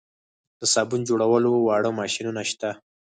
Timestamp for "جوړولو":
1.09-1.49